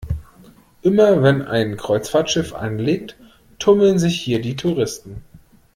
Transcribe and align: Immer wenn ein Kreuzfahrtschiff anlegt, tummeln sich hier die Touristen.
Immer 0.81 1.21
wenn 1.21 1.43
ein 1.43 1.77
Kreuzfahrtschiff 1.77 2.55
anlegt, 2.55 3.17
tummeln 3.59 3.99
sich 3.99 4.19
hier 4.19 4.41
die 4.41 4.55
Touristen. 4.55 5.21